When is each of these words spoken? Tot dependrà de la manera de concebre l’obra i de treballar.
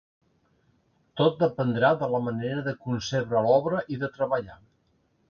Tot 1.19 1.35
dependrà 1.43 1.91
de 2.03 2.09
la 2.13 2.21
manera 2.29 2.63
de 2.71 2.73
concebre 2.87 3.45
l’obra 3.49 3.83
i 3.97 4.01
de 4.05 4.11
treballar. 4.17 4.57